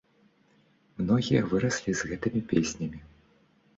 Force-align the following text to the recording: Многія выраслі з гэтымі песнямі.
Многія 1.01 1.41
выраслі 1.53 1.91
з 1.99 2.11
гэтымі 2.13 2.41
песнямі. 2.55 2.99